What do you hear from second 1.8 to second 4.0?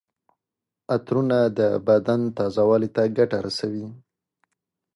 بدن تازه والي ته ګټه رسوي.